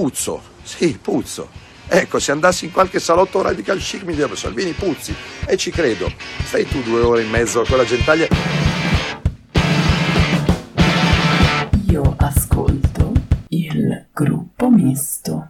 Puzzo, 0.00 0.40
sì, 0.62 0.98
puzzo. 0.98 1.50
Ecco, 1.86 2.18
se 2.18 2.32
andassi 2.32 2.64
in 2.64 2.72
qualche 2.72 2.98
salotto 2.98 3.42
radical 3.42 3.76
chic 3.76 4.02
mi 4.04 4.14
direbbero 4.14 4.34
Salvini 4.34 4.72
puzzi. 4.72 5.14
E 5.44 5.58
ci 5.58 5.70
credo. 5.70 6.10
Stai 6.42 6.66
tu 6.66 6.82
due 6.82 7.00
ore 7.00 7.22
in 7.22 7.28
mezzo 7.28 7.60
a 7.60 7.66
quella 7.66 7.84
gentaglia. 7.84 8.26
Io 11.88 12.14
ascolto 12.16 13.12
il 13.48 14.06
gruppo 14.10 14.70
misto. 14.70 15.44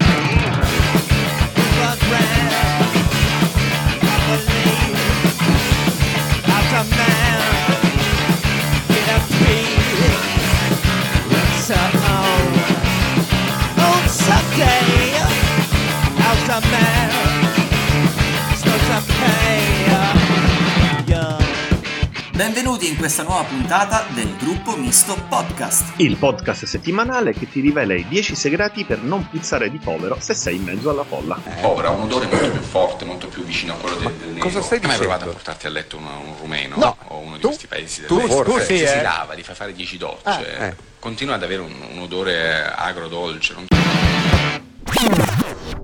Benvenuti 22.41 22.89
in 22.89 22.97
questa 22.97 23.23
nuova 23.23 23.43
puntata 23.45 24.07
del 24.15 24.35
gruppo 24.39 24.75
misto 24.75 25.15
podcast. 25.29 25.93
Il 26.01 26.17
podcast 26.17 26.65
settimanale 26.65 27.35
che 27.35 27.47
ti 27.47 27.61
rivela 27.61 27.93
i 27.93 28.09
10 28.09 28.35
segreti 28.35 28.87
per 28.87 29.03
non 29.03 29.29
puzzare 29.29 29.71
di 29.71 29.77
povero 29.77 30.16
se 30.19 30.33
sei 30.33 30.57
in 30.57 30.63
mezzo 30.63 30.89
alla 30.89 31.05
folla. 31.05 31.35
Povera, 31.61 31.89
ha 31.89 31.91
un 31.91 32.01
odore 32.05 32.27
molto 32.29 32.51
più 32.51 32.61
forte, 32.63 33.05
molto 33.05 33.29
più 33.29 33.45
vicino 33.45 33.75
a 33.75 33.77
quello 33.77 33.97
del, 33.97 34.13
del 34.15 34.29
nero. 34.30 34.41
cosa 34.43 34.63
stai 34.63 34.79
Hai 34.79 34.87
mai 34.87 34.97
dicendo? 34.97 35.09
provato 35.16 35.29
a 35.29 35.33
portarti 35.35 35.66
a 35.66 35.69
letto 35.69 35.97
un, 35.99 36.05
un 36.07 36.35
rumeno 36.41 36.77
No. 36.77 36.97
o 37.09 37.19
uno 37.19 37.35
di 37.35 37.41
Tu? 37.43 37.47
questi 37.49 37.66
paesi 37.66 38.05
Tu 38.07 38.16
dell'est? 38.16 38.43
forse? 38.43 38.65
Sì, 38.65 38.77
si 38.79 38.85
eh. 38.85 39.02
lava, 39.02 39.35
ti 39.35 39.43
fa 39.43 39.52
fare 39.52 39.75
10 39.75 39.97
docce. 39.99 40.23
Ah, 40.23 40.65
eh. 40.65 40.77
Continua 40.99 41.35
ad 41.35 41.43
avere 41.43 41.61
un, 41.61 41.75
un 41.93 41.99
odore 41.99 42.73
agrodolce. 42.75 43.52
non- 43.52 43.66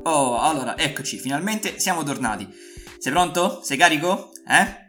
Oh, 0.04 0.40
allora, 0.40 0.78
eccoci, 0.78 1.18
finalmente 1.18 1.78
siamo 1.78 2.02
tornati. 2.02 2.48
Sei 2.98 3.12
pronto? 3.12 3.60
Sei 3.62 3.76
carico? 3.76 4.30
Eh? 4.48 4.84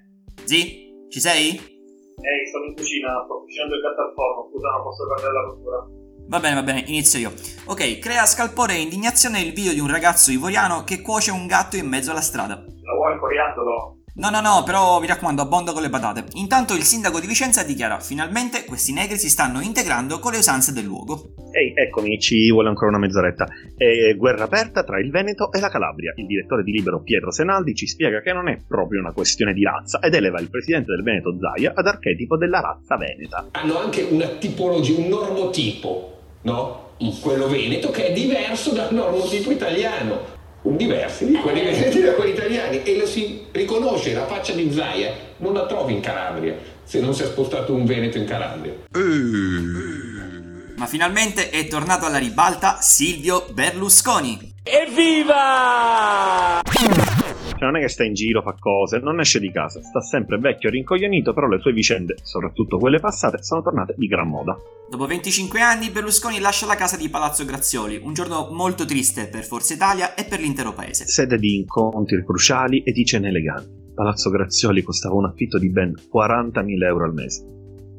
Zi? 0.45 0.85
Ci 1.17 1.23
sei? 1.23 1.49
Ehi, 1.49 2.47
sono 2.51 2.65
in 2.65 2.75
cucina, 2.75 3.23
sto 3.25 3.41
cucinando 3.41 3.73
il 3.73 3.81
gatto 3.81 4.01
al 4.01 4.13
forno, 4.13 4.49
scusa, 4.51 4.69
non 4.69 4.83
posso 4.83 5.07
parlare 5.07 5.33
la 5.33 5.45
cottura. 5.49 5.85
Va 6.27 6.39
bene, 6.39 6.53
va 6.53 6.61
bene, 6.61 6.83
inizio 6.85 7.17
io. 7.17 7.33
Ok, 7.65 7.97
crea 7.97 8.23
scalpore 8.27 8.75
e 8.75 8.81
indignazione 8.81 9.41
il 9.41 9.51
video 9.51 9.73
di 9.73 9.79
un 9.79 9.89
ragazzo 9.89 10.29
ivoriano 10.29 10.83
che 10.83 11.01
cuoce 11.01 11.31
un 11.31 11.47
gatto 11.47 11.75
in 11.75 11.87
mezzo 11.87 12.11
alla 12.11 12.21
strada. 12.21 12.53
La 12.53 12.93
vuoi 12.93 13.17
coriandolo? 13.17 13.96
No, 14.19 14.31
no, 14.31 14.41
no, 14.41 14.63
però 14.65 14.99
mi 14.99 15.05
raccomando, 15.05 15.43
abbonda 15.43 15.73
con 15.73 15.83
le 15.83 15.89
patate. 15.89 16.25
Intanto 16.33 16.73
il 16.73 16.81
sindaco 16.81 17.19
di 17.19 17.27
Vicenza 17.27 17.61
dichiara: 17.61 17.99
finalmente 17.99 18.65
questi 18.65 18.91
negri 18.91 19.15
si 19.15 19.29
stanno 19.29 19.61
integrando 19.61 20.17
con 20.17 20.31
le 20.31 20.39
usanze 20.39 20.73
del 20.73 20.85
luogo. 20.85 21.33
Ehi, 21.51 21.73
eccomi, 21.75 22.19
ci 22.19 22.51
vuole 22.51 22.69
ancora 22.69 22.89
una 22.89 22.97
mezz'oretta. 22.97 23.45
È 23.77 24.15
guerra 24.15 24.45
aperta 24.45 24.83
tra 24.83 24.99
il 24.99 25.11
Veneto 25.11 25.51
e 25.51 25.59
la 25.59 25.69
Calabria. 25.69 26.13
Il 26.15 26.25
direttore 26.25 26.63
di 26.63 26.71
Libero 26.71 27.03
Pietro 27.03 27.31
Senaldi 27.31 27.75
ci 27.75 27.85
spiega 27.85 28.21
che 28.21 28.33
non 28.33 28.49
è 28.49 28.57
proprio 28.67 29.01
una 29.01 29.11
questione 29.11 29.53
di 29.53 29.63
razza 29.63 29.99
ed 29.99 30.15
eleva 30.15 30.39
il 30.39 30.49
presidente 30.49 30.91
del 30.93 31.03
Veneto 31.03 31.37
Zaia 31.39 31.73
ad 31.75 31.85
archetipo 31.85 32.37
della 32.37 32.59
razza 32.59 32.97
veneta. 32.97 33.49
hanno 33.51 33.77
anche 33.77 34.01
una 34.09 34.27
tipologia, 34.27 34.99
un 34.99 35.09
normotipo, 35.09 36.17
no? 36.41 36.85
Quello 37.21 37.47
veneto 37.47 37.91
che 37.91 38.07
è 38.07 38.13
diverso 38.13 38.73
dal 38.73 38.91
normotipo 38.91 39.51
italiano. 39.51 40.36
Diversi 40.75 41.25
di 41.25 41.33
quelli 41.35 41.61
veneti 41.61 42.01
da 42.01 42.13
quelli 42.13 42.31
italiani. 42.31 42.83
E 42.83 42.97
lo 42.97 43.05
si 43.05 43.45
riconosce 43.51 44.13
la 44.13 44.25
faccia 44.25 44.53
di 44.53 44.71
Zaia 44.71 45.13
non 45.37 45.53
la 45.53 45.65
trovi 45.65 45.93
in 45.93 46.01
Calabria 46.01 46.55
se 46.83 46.99
non 46.99 47.13
si 47.13 47.23
è 47.23 47.25
spostato 47.25 47.73
un 47.73 47.85
veneto 47.85 48.17
in 48.17 48.25
Calabria. 48.25 48.73
Ma 50.77 50.85
finalmente 50.85 51.49
è 51.49 51.67
tornato 51.67 52.05
alla 52.05 52.17
ribalta 52.17 52.77
Silvio 52.81 53.47
Berlusconi. 53.51 54.53
Cioè, 57.57 57.65
non 57.65 57.77
è 57.77 57.81
che 57.81 57.89
sta 57.89 58.03
in 58.03 58.13
giro, 58.13 58.43
fa 58.43 58.55
cose, 58.59 58.99
non 58.99 59.19
esce 59.19 59.39
di 59.39 59.51
casa, 59.51 59.81
sta 59.81 59.99
sempre 59.99 60.37
vecchio 60.37 60.69
e 60.69 60.73
rincoglionito, 60.73 61.33
però 61.33 61.47
le 61.47 61.59
sue 61.59 61.73
vicende, 61.73 62.15
soprattutto 62.21 62.77
quelle 62.77 62.99
passate, 62.99 63.41
sono 63.41 63.63
tornate 63.63 63.95
di 63.97 64.05
gran 64.05 64.27
moda. 64.27 64.55
Dopo 64.87 65.07
25 65.07 65.59
anni, 65.59 65.89
Berlusconi 65.89 66.39
lascia 66.39 66.67
la 66.67 66.75
casa 66.75 66.97
di 66.97 67.09
Palazzo 67.09 67.45
Grazioli, 67.45 67.99
un 68.01 68.13
giorno 68.13 68.49
molto 68.51 68.85
triste 68.85 69.27
per 69.27 69.43
Forza 69.43 69.73
Italia 69.73 70.13
e 70.13 70.25
per 70.25 70.39
l'intero 70.39 70.73
paese. 70.73 71.07
Sede 71.07 71.39
di 71.39 71.55
incontri 71.55 72.23
cruciali 72.23 72.83
e 72.83 72.91
di 72.91 73.03
cene 73.03 73.29
eleganti. 73.29 73.85
Palazzo 73.95 74.29
Grazioli 74.29 74.83
costava 74.83 75.15
un 75.15 75.25
affitto 75.25 75.57
di 75.57 75.71
ben 75.71 75.93
40.000 75.93 76.83
euro 76.83 77.05
al 77.05 77.13
mese. 77.13 77.43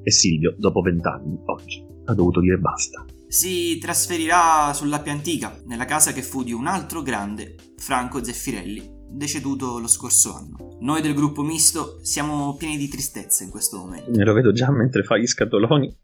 E 0.05 0.11
Silvio, 0.13 0.55
dopo 0.57 0.81
vent'anni, 0.83 1.37
oggi, 1.47 1.85
ha 2.05 2.15
dovuto 2.15 2.39
dire 2.39 2.59
basta. 2.59 3.05
Si 3.27 3.77
trasferirà 3.79 4.73
sull'Appia 4.73 5.13
Antica, 5.13 5.61
nella 5.67 5.85
casa 5.85 6.13
che 6.13 6.23
fu 6.23 6.45
di 6.45 6.53
un 6.53 6.69
altro 6.69 7.03
grande, 7.03 7.57
Franco 7.77 8.23
Zeffirelli, 8.23 8.98
deceduto 9.09 9.79
lo 9.79 9.87
scorso 9.87 10.35
anno. 10.35 10.77
Noi 10.81 11.01
del 11.01 11.15
gruppo 11.15 11.43
misto 11.43 11.99
siamo 12.03 12.55
pieni 12.57 12.77
di 12.77 12.89
tristezza 12.89 13.45
in 13.45 13.51
questo 13.51 13.79
momento. 13.79 14.11
Me 14.11 14.25
lo 14.25 14.33
vedo 14.33 14.53
già 14.53 14.71
mentre 14.71 15.03
fa 15.03 15.17
gli 15.17 15.27
scatoloni. 15.27 15.97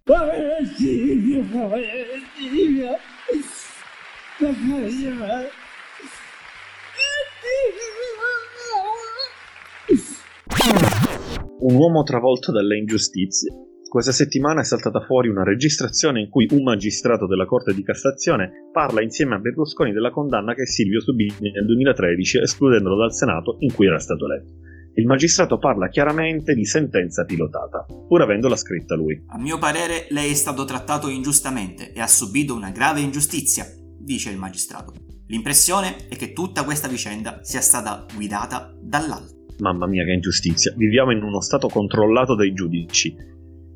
Un 11.60 11.74
uomo 11.74 12.02
travolto 12.02 12.52
dalle 12.52 12.76
ingiustizie. 12.78 13.73
Questa 13.94 14.10
settimana 14.10 14.60
è 14.60 14.64
saltata 14.64 15.02
fuori 15.02 15.28
una 15.28 15.44
registrazione 15.44 16.18
in 16.18 16.28
cui 16.28 16.48
un 16.50 16.64
magistrato 16.64 17.28
della 17.28 17.46
Corte 17.46 17.72
di 17.72 17.84
Cassazione 17.84 18.68
parla 18.72 19.00
insieme 19.00 19.36
a 19.36 19.38
Berlusconi 19.38 19.92
della 19.92 20.10
condanna 20.10 20.52
che 20.52 20.66
Silvio 20.66 21.00
subì 21.00 21.32
nel 21.38 21.64
2013 21.64 22.40
escludendolo 22.40 22.96
dal 22.96 23.14
Senato 23.14 23.54
in 23.60 23.72
cui 23.72 23.86
era 23.86 24.00
stato 24.00 24.24
eletto. 24.24 24.50
Il 24.94 25.06
magistrato 25.06 25.58
parla 25.58 25.86
chiaramente 25.86 26.54
di 26.54 26.64
sentenza 26.64 27.24
pilotata, 27.24 27.86
pur 28.08 28.20
avendola 28.20 28.56
scritta 28.56 28.96
lui. 28.96 29.26
A 29.28 29.38
mio 29.38 29.58
parere 29.58 30.08
lei 30.10 30.32
è 30.32 30.34
stato 30.34 30.64
trattato 30.64 31.08
ingiustamente 31.08 31.92
e 31.92 32.00
ha 32.00 32.08
subito 32.08 32.52
una 32.52 32.72
grave 32.72 32.98
ingiustizia, 32.98 33.64
dice 33.96 34.28
il 34.28 34.38
magistrato. 34.38 34.92
L'impressione 35.28 36.08
è 36.08 36.16
che 36.16 36.32
tutta 36.32 36.64
questa 36.64 36.88
vicenda 36.88 37.38
sia 37.42 37.60
stata 37.60 38.06
guidata 38.12 38.74
dall'alto. 38.82 39.42
Mamma 39.60 39.86
mia 39.86 40.04
che 40.04 40.10
ingiustizia, 40.10 40.74
viviamo 40.76 41.12
in 41.12 41.22
uno 41.22 41.40
stato 41.40 41.68
controllato 41.68 42.34
dai 42.34 42.52
giudici. 42.52 43.32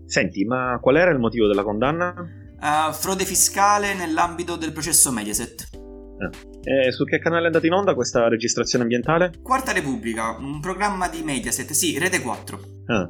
Senti, 0.09 0.45
ma 0.47 0.79
qual 0.81 0.97
era 0.97 1.11
il 1.11 1.19
motivo 1.19 1.47
della 1.47 1.63
condanna? 1.63 2.15
Uh, 2.59 2.93
frode 2.93 3.27
fiscale 3.27 3.93
nell'ambito 3.95 4.57
del 4.57 4.73
processo 4.73 5.13
Mediaset. 5.13 5.69
E 6.63 6.91
su 6.91 7.05
che 7.05 7.19
canale 7.19 7.43
è 7.43 7.47
andata 7.47 7.67
in 7.67 7.75
onda 7.75 7.95
questa 7.95 8.27
registrazione 8.27 8.85
ambientale? 8.85 9.33
Quarta 9.43 9.73
Repubblica, 9.73 10.37
un 10.39 10.61
programma 10.61 11.09
di 11.09 11.23
Mediaset, 11.23 11.71
sì, 11.73 11.99
Rete 11.99 12.23
4. 12.23 12.61
Ah. 12.87 13.09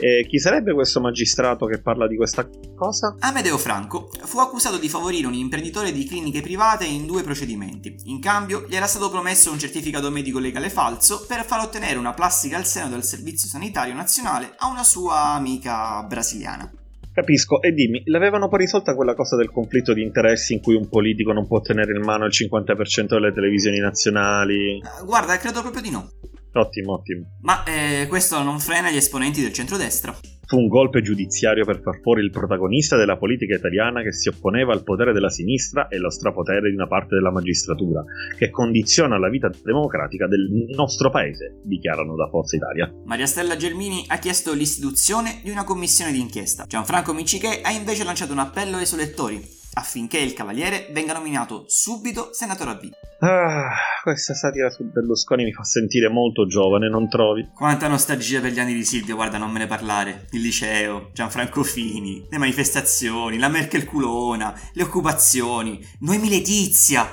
E 0.00 0.26
chi 0.28 0.38
sarebbe 0.38 0.72
questo 0.74 1.00
magistrato 1.00 1.66
che 1.66 1.80
parla 1.80 2.06
di 2.06 2.16
questa 2.16 2.48
cosa? 2.76 3.16
Amedeo 3.18 3.58
Franco 3.58 4.08
fu 4.22 4.38
accusato 4.38 4.78
di 4.78 4.88
favorire 4.88 5.26
un 5.26 5.34
imprenditore 5.34 5.90
di 5.90 6.04
cliniche 6.04 6.40
private 6.40 6.84
in 6.84 7.04
due 7.04 7.24
procedimenti. 7.24 7.96
In 8.04 8.20
cambio 8.20 8.64
gli 8.68 8.76
era 8.76 8.86
stato 8.86 9.10
promesso 9.10 9.50
un 9.50 9.58
certificato 9.58 10.08
medico 10.10 10.38
legale 10.38 10.70
falso 10.70 11.26
per 11.26 11.44
far 11.44 11.64
ottenere 11.64 11.98
una 11.98 12.14
plastica 12.14 12.56
al 12.56 12.64
seno 12.64 12.88
del 12.88 13.02
Servizio 13.02 13.48
Sanitario 13.48 13.94
Nazionale 13.94 14.54
a 14.56 14.68
una 14.68 14.84
sua 14.84 15.32
amica 15.32 16.00
brasiliana. 16.04 16.70
Capisco, 17.12 17.60
e 17.60 17.72
dimmi, 17.72 18.02
l'avevano 18.04 18.46
poi 18.46 18.60
risolta 18.60 18.94
quella 18.94 19.14
cosa 19.14 19.34
del 19.34 19.50
conflitto 19.50 19.92
di 19.92 20.02
interessi 20.04 20.52
in 20.52 20.60
cui 20.60 20.76
un 20.76 20.88
politico 20.88 21.32
non 21.32 21.48
può 21.48 21.60
tenere 21.60 21.96
in 21.96 22.04
mano 22.04 22.26
il 22.26 22.32
50% 22.32 23.08
delle 23.08 23.32
televisioni 23.32 23.78
nazionali? 23.78 24.78
Eh, 24.78 25.04
Guarda, 25.04 25.36
credo 25.38 25.60
proprio 25.62 25.82
di 25.82 25.90
no. 25.90 26.08
Ottimo, 26.52 26.94
ottimo. 26.94 27.26
Ma 27.42 27.62
eh, 27.64 28.06
questo 28.08 28.42
non 28.42 28.58
frena 28.58 28.90
gli 28.90 28.96
esponenti 28.96 29.42
del 29.42 29.52
centrodestra. 29.52 30.16
Fu 30.48 30.56
un 30.56 30.68
golpe 30.68 31.02
giudiziario 31.02 31.66
per 31.66 31.82
far 31.82 32.00
fuori 32.00 32.22
il 32.22 32.30
protagonista 32.30 32.96
della 32.96 33.18
politica 33.18 33.54
italiana 33.54 34.00
che 34.02 34.14
si 34.14 34.28
opponeva 34.28 34.72
al 34.72 34.82
potere 34.82 35.12
della 35.12 35.28
sinistra 35.28 35.88
e 35.88 35.96
allo 35.96 36.08
strapotere 36.10 36.70
di 36.70 36.74
una 36.74 36.86
parte 36.86 37.14
della 37.16 37.30
magistratura, 37.30 38.02
che 38.34 38.48
condiziona 38.48 39.18
la 39.18 39.28
vita 39.28 39.50
democratica 39.62 40.26
del 40.26 40.48
nostro 40.74 41.10
paese, 41.10 41.60
dichiarano 41.64 42.16
da 42.16 42.28
Forza 42.30 42.56
Italia. 42.56 42.90
Maria 43.04 43.26
Stella 43.26 43.56
Gelmini 43.56 44.04
ha 44.06 44.18
chiesto 44.18 44.54
l'istituzione 44.54 45.40
di 45.44 45.50
una 45.50 45.64
commissione 45.64 46.12
d'inchiesta. 46.12 46.64
Gianfranco 46.66 47.12
Miccichè 47.12 47.60
ha 47.62 47.70
invece 47.70 48.04
lanciato 48.04 48.32
un 48.32 48.38
appello 48.38 48.78
ai 48.78 48.86
suoi 48.86 49.00
lettori 49.00 49.56
affinché 49.74 50.18
il 50.18 50.32
cavaliere 50.32 50.88
venga 50.92 51.12
nominato 51.12 51.64
subito 51.66 52.30
senatore 52.32 52.70
a 52.70 52.74
vita. 52.74 52.96
Ah, 53.20 53.74
questa 54.02 54.32
satira 54.32 54.70
su 54.70 54.84
Berlusconi 54.84 55.42
mi 55.42 55.52
fa 55.52 55.64
sentire 55.64 56.08
molto 56.08 56.46
giovane, 56.46 56.88
non 56.88 57.08
trovi? 57.08 57.48
Quanta 57.52 57.88
nostalgia 57.88 58.40
per 58.40 58.52
gli 58.52 58.60
anni 58.60 58.74
di 58.74 58.84
Silvio, 58.84 59.16
guarda, 59.16 59.38
non 59.38 59.50
me 59.50 59.58
ne 59.58 59.66
parlare. 59.66 60.26
Il 60.30 60.40
liceo, 60.40 61.10
Gianfranco 61.12 61.64
Fini, 61.64 62.26
le 62.30 62.38
manifestazioni, 62.38 63.38
la 63.38 63.48
Merkel 63.48 63.84
culona, 63.84 64.54
le 64.72 64.82
occupazioni, 64.84 65.84
Noemi 66.00 66.28
Letizia. 66.28 67.10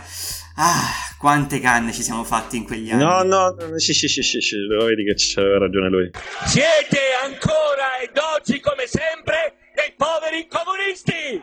Ah, 0.58 0.90
quante 1.18 1.60
canne 1.60 1.92
ci 1.92 2.04
siamo 2.04 2.24
fatti 2.24 2.56
in 2.58 2.66
quegli 2.66 2.92
anni. 2.92 3.04
No, 3.04 3.24
no, 3.24 3.56
sì, 3.78 3.94
sì, 3.94 4.08
sì, 4.08 4.22
sì, 4.22 4.40
sì, 4.40 4.58
lo 4.58 4.86
vedi 4.86 5.04
che 5.04 5.16
c'aveva 5.18 5.58
ragione 5.58 5.90
lui. 5.90 6.12
Siete 6.46 7.00
ancora 7.24 7.98
ed 8.02 8.16
oggi 8.16 8.60
come 8.60 8.86
sempre 8.86 9.72
dei 9.74 9.94
poveri 9.98 10.48
comunisti! 10.48 11.42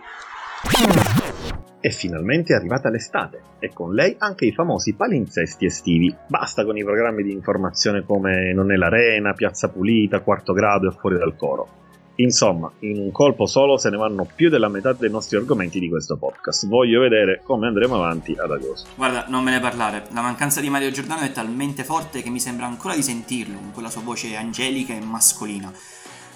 E 1.84 1.90
finalmente 1.90 2.52
è 2.52 2.56
arrivata 2.56 2.88
l'estate, 2.88 3.40
e 3.58 3.72
con 3.72 3.92
lei 3.92 4.14
anche 4.19 4.46
i 4.46 4.52
famosi 4.52 4.94
palinsesti 4.94 5.64
estivi. 5.64 6.14
Basta 6.28 6.64
con 6.64 6.76
i 6.76 6.84
programmi 6.84 7.24
di 7.24 7.32
informazione 7.32 8.04
come 8.04 8.52
Non 8.52 8.70
è 8.70 8.76
l'arena, 8.76 9.32
Piazza 9.32 9.69
Pulita, 9.69 10.20
Quarto 10.20 10.52
Grado 10.52 10.88
e 10.88 10.92
Fuori 10.92 11.19
dal 11.19 11.34
Coro. 11.36 11.80
Insomma, 12.16 12.70
in 12.80 12.98
un 12.98 13.10
colpo 13.10 13.46
solo 13.46 13.78
se 13.78 13.90
ne 13.90 13.96
vanno 13.96 14.28
più 14.32 14.48
della 14.48 14.69
metà 14.69 14.92
dei 14.92 15.10
nostri 15.10 15.38
argomenti 15.38 15.80
di 15.80 15.88
questo 15.88 16.16
podcast. 16.16 16.69
Voglio 16.69 17.00
vedere 17.00 17.40
come 17.42 17.66
andremo 17.66 17.96
avanti 17.96 18.36
ad 18.38 18.50
agosto. 18.50 18.90
Guarda, 18.94 19.25
non 19.28 19.42
me 19.42 19.50
ne 19.50 19.60
parlare. 19.60 20.04
La 20.12 20.20
mancanza 20.20 20.60
di 20.60 20.70
Mario 20.70 20.90
Giordano 20.90 21.22
è 21.22 21.32
talmente 21.32 21.84
forte 21.84 22.22
che 22.22 22.30
mi 22.30 22.38
sembra 22.38 22.66
ancora 22.66 22.94
di 22.94 23.02
sentirlo 23.02 23.58
con 23.58 23.72
quella 23.72 23.90
sua 23.90 24.02
voce 24.02 24.36
angelica 24.36 24.92
e 24.92 25.00
mascolina. 25.00 25.72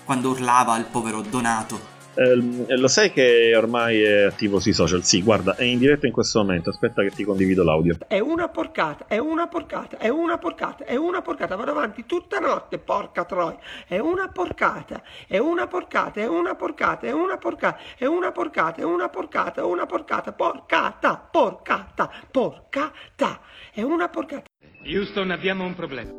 Quando 0.04 0.30
urlava 0.30 0.72
al 0.72 0.86
povero 0.90 1.20
Donato. 1.20 1.94
Eh, 2.18 2.76
lo 2.76 2.88
sai 2.88 3.12
che 3.12 3.54
ormai 3.54 4.00
è 4.00 4.22
attivo 4.22 4.58
sui 4.58 4.72
social? 4.72 5.04
Sì, 5.04 5.22
guarda, 5.22 5.54
è 5.54 5.64
in 5.64 5.78
diretta 5.78 6.06
in 6.06 6.12
questo 6.12 6.38
momento. 6.38 6.70
Aspetta 6.70 7.02
che 7.02 7.10
ti 7.10 7.24
condivido 7.24 7.62
l'audio. 7.62 7.98
È 8.08 8.18
una 8.18 8.48
porcata, 8.48 9.04
è 9.06 9.18
una 9.18 9.48
porcata, 9.48 9.98
è 9.98 10.08
una 10.08 10.38
porcata, 10.38 10.84
è 10.84 10.96
una 10.96 11.20
porcata. 11.20 11.56
Vado 11.56 11.72
avanti 11.72 12.06
tutta 12.06 12.38
notte, 12.38 12.78
porca 12.78 13.24
troia. 13.24 13.58
È 13.86 13.98
una 13.98 14.28
porcata, 14.28 15.02
è 15.26 15.36
una 15.36 15.66
porcata, 15.66 16.20
è 16.20 16.26
una 16.26 16.54
porcata, 16.54 17.06
è 17.06 17.12
una 17.12 17.36
porcata, 17.36 17.78
è 17.98 18.06
una 18.06 18.32
porcata, 18.32 18.80
è 18.80 18.84
una 18.84 19.08
porcata, 19.08 19.60
è 19.60 19.64
una 19.64 19.86
porcata, 19.86 20.32
porcata, 20.32 21.28
porcata, 21.30 22.10
porcata. 22.30 23.40
È 23.74 23.82
una 23.82 24.08
porcata. 24.08 24.44
Houston, 24.86 25.30
abbiamo 25.32 25.64
un 25.64 25.74
problema. 25.74 26.10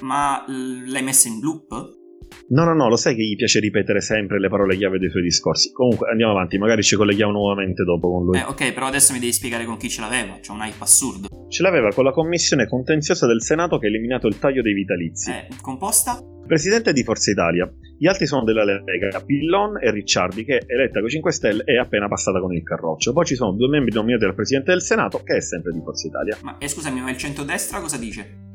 Ma 0.00 0.42
l'hai 0.46 1.02
messa 1.02 1.28
in 1.28 1.40
loop? 1.40 2.02
No, 2.46 2.64
no, 2.64 2.74
no, 2.74 2.88
lo 2.88 2.96
sai 2.96 3.14
che 3.14 3.22
gli 3.22 3.36
piace 3.36 3.58
ripetere 3.58 4.02
sempre 4.02 4.38
le 4.38 4.48
parole 4.48 4.76
chiave 4.76 4.98
dei 4.98 5.08
suoi 5.08 5.22
discorsi. 5.22 5.72
Comunque 5.72 6.10
andiamo 6.10 6.32
avanti, 6.32 6.58
magari 6.58 6.82
ci 6.82 6.94
colleghiamo 6.94 7.32
nuovamente 7.32 7.84
dopo 7.84 8.10
con 8.10 8.24
lui. 8.26 8.38
Eh, 8.38 8.42
ok, 8.42 8.72
però 8.74 8.86
adesso 8.86 9.14
mi 9.14 9.18
devi 9.18 9.32
spiegare 9.32 9.64
con 9.64 9.78
chi 9.78 9.88
ce 9.88 10.02
l'aveva. 10.02 10.38
C'è 10.40 10.52
un 10.52 10.60
hype 10.60 10.76
assurdo. 10.82 11.28
Ce 11.48 11.62
l'aveva 11.62 11.88
con 11.88 12.04
la 12.04 12.12
commissione 12.12 12.66
contenziosa 12.66 13.26
del 13.26 13.42
Senato 13.42 13.78
che 13.78 13.86
ha 13.86 13.88
eliminato 13.88 14.26
il 14.26 14.38
taglio 14.38 14.60
dei 14.60 14.74
vitalizi. 14.74 15.30
Eh, 15.30 15.46
composta? 15.62 16.18
Presidente 16.46 16.92
di 16.92 17.02
Forza 17.02 17.30
Italia. 17.30 17.72
Gli 17.98 18.06
altri 18.06 18.26
sono 18.26 18.44
della 18.44 18.64
Lega, 18.64 19.20
Pillon 19.24 19.82
e 19.82 19.90
Ricciardi, 19.90 20.44
che 20.44 20.60
eletta 20.66 20.98
con 20.98 21.08
i 21.08 21.12
5 21.12 21.32
Stelle 21.32 21.62
è 21.64 21.76
appena 21.76 22.08
passata 22.08 22.40
con 22.40 22.52
il 22.52 22.62
carroccio. 22.62 23.14
Poi 23.14 23.24
ci 23.24 23.36
sono 23.36 23.52
due 23.52 23.68
membri 23.68 23.94
nominati 23.94 24.24
dal 24.24 24.34
Presidente 24.34 24.72
del 24.72 24.82
Senato, 24.82 25.22
che 25.22 25.36
è 25.36 25.40
sempre 25.40 25.72
di 25.72 25.80
Forza 25.82 26.06
Italia. 26.06 26.36
Ma 26.42 26.58
eh, 26.58 26.68
scusami, 26.68 27.00
ma 27.00 27.10
il 27.10 27.16
centrodestra 27.16 27.80
cosa 27.80 27.96
dice? 27.96 28.52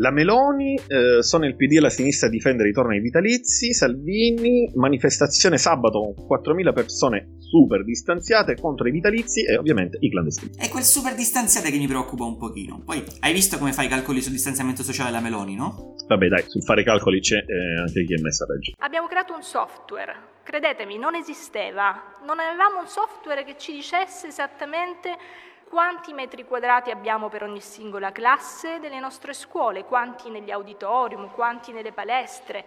La 0.00 0.10
Meloni, 0.10 0.80
eh, 0.86 1.22
sono 1.22 1.44
il 1.44 1.56
PD 1.56 1.72
e 1.76 1.80
la 1.80 1.90
sinistra 1.90 2.28
a 2.28 2.30
difendere 2.30 2.68
i 2.68 2.70
ritorno 2.70 2.92
ai 2.92 3.00
vitalizi, 3.00 3.74
Salvini, 3.74 4.72
manifestazione 4.74 5.58
sabato 5.58 6.14
con 6.16 6.40
4.000 6.40 6.72
persone 6.72 7.36
super 7.36 7.84
distanziate 7.84 8.56
contro 8.58 8.88
i 8.88 8.92
vitalizi 8.92 9.44
e 9.44 9.58
ovviamente 9.58 9.98
i 10.00 10.08
clandestini. 10.08 10.52
È 10.56 10.70
quel 10.70 10.84
super 10.84 11.14
distanziate 11.14 11.70
che 11.70 11.76
mi 11.76 11.86
preoccupa 11.86 12.24
un 12.24 12.38
pochino. 12.38 12.80
Poi, 12.82 13.04
hai 13.20 13.34
visto 13.34 13.58
come 13.58 13.74
fa 13.74 13.82
i 13.82 13.88
calcoli 13.88 14.22
sul 14.22 14.32
distanziamento 14.32 14.82
sociale 14.82 15.10
la 15.10 15.20
Meloni, 15.20 15.54
no? 15.54 15.96
Vabbè 16.08 16.28
dai, 16.28 16.44
sul 16.46 16.62
fare 16.62 16.82
calcoli 16.82 17.20
c'è 17.20 17.36
eh, 17.36 17.80
anche 17.80 18.02
chi 18.06 18.14
è 18.14 18.20
messa 18.22 18.46
peggio. 18.46 18.72
Abbiamo 18.78 19.06
creato 19.06 19.34
un 19.34 19.42
software, 19.42 20.14
credetemi, 20.44 20.96
non 20.96 21.14
esisteva. 21.14 22.16
Non 22.24 22.38
avevamo 22.38 22.80
un 22.80 22.86
software 22.86 23.44
che 23.44 23.56
ci 23.58 23.72
dicesse 23.72 24.28
esattamente 24.28 25.10
quanti 25.70 26.12
metri 26.12 26.44
quadrati 26.44 26.90
abbiamo 26.90 27.28
per 27.28 27.44
ogni 27.44 27.60
singola 27.60 28.10
classe 28.10 28.80
delle 28.80 28.98
nostre 28.98 29.32
scuole, 29.32 29.84
quanti 29.84 30.28
negli 30.28 30.50
auditorium, 30.50 31.30
quanti 31.30 31.70
nelle 31.70 31.92
palestre, 31.92 32.66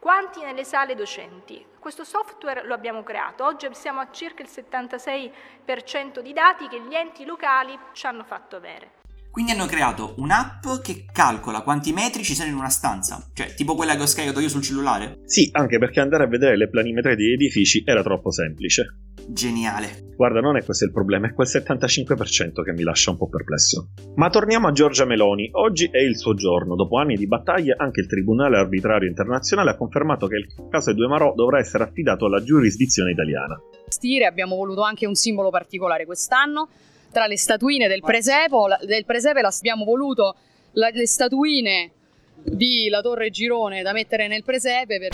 quanti 0.00 0.42
nelle 0.42 0.64
sale 0.64 0.96
docenti. 0.96 1.64
Questo 1.78 2.02
software 2.02 2.64
lo 2.64 2.74
abbiamo 2.74 3.04
creato, 3.04 3.44
oggi 3.44 3.72
siamo 3.72 4.00
a 4.00 4.10
circa 4.10 4.42
il 4.42 4.48
76% 4.50 6.18
di 6.18 6.32
dati 6.32 6.66
che 6.66 6.80
gli 6.80 6.94
enti 6.96 7.24
locali 7.24 7.78
ci 7.92 8.06
hanno 8.06 8.24
fatto 8.24 8.56
avere. 8.56 8.99
Quindi 9.30 9.52
hanno 9.52 9.66
creato 9.66 10.14
un'app 10.16 10.82
che 10.82 11.04
calcola 11.10 11.60
quanti 11.62 11.92
metri 11.92 12.24
ci 12.24 12.34
sono 12.34 12.48
in 12.48 12.56
una 12.56 12.68
stanza, 12.68 13.30
cioè 13.32 13.54
tipo 13.54 13.76
quella 13.76 13.94
che 13.94 14.02
ho 14.02 14.06
scaricato 14.06 14.40
io 14.40 14.48
sul 14.48 14.62
cellulare? 14.62 15.20
Sì, 15.24 15.48
anche 15.52 15.78
perché 15.78 16.00
andare 16.00 16.24
a 16.24 16.26
vedere 16.26 16.56
le 16.56 16.68
planimetrie 16.68 17.14
degli 17.14 17.32
edifici 17.32 17.82
era 17.86 18.02
troppo 18.02 18.32
semplice. 18.32 19.10
Geniale. 19.28 20.08
Guarda, 20.16 20.40
non 20.40 20.56
è 20.56 20.64
questo 20.64 20.84
il 20.84 20.92
problema, 20.92 21.28
è 21.28 21.32
quel 21.32 21.46
75% 21.46 22.62
che 22.64 22.72
mi 22.72 22.82
lascia 22.82 23.10
un 23.12 23.18
po' 23.18 23.28
perplesso. 23.28 23.90
Ma 24.16 24.28
torniamo 24.28 24.66
a 24.66 24.72
Giorgia 24.72 25.04
Meloni. 25.04 25.48
Oggi 25.52 25.88
è 25.90 25.98
il 25.98 26.18
suo 26.18 26.34
giorno. 26.34 26.74
Dopo 26.74 26.98
anni 26.98 27.14
di 27.14 27.28
battaglie, 27.28 27.74
anche 27.78 28.00
il 28.00 28.08
Tribunale 28.08 28.58
Arbitrario 28.58 29.08
Internazionale 29.08 29.70
ha 29.70 29.76
confermato 29.76 30.26
che 30.26 30.36
il 30.36 30.46
caso 30.68 30.92
Due 30.92 31.06
Marò 31.06 31.32
dovrà 31.34 31.58
essere 31.58 31.84
affidato 31.84 32.26
alla 32.26 32.42
giurisdizione 32.42 33.12
italiana. 33.12 33.58
Stire 33.88 34.26
abbiamo 34.26 34.56
voluto 34.56 34.82
anche 34.82 35.06
un 35.06 35.14
simbolo 35.14 35.50
particolare 35.50 36.04
quest'anno. 36.04 36.68
Tra 37.12 37.26
le 37.26 37.36
statuine 37.36 37.88
del 37.88 38.00
presepo, 38.00 38.66
del 38.86 39.04
presepe 39.04 39.40
abbiamo 39.40 39.84
voluto 39.84 40.36
la, 40.72 40.90
le 40.90 41.06
statuine 41.06 41.90
di 42.42 42.88
La 42.88 43.00
Torre 43.00 43.30
Girone 43.30 43.82
da 43.82 43.92
mettere 43.92 44.28
nel 44.28 44.44
presepe 44.44 44.98
per... 44.98 45.10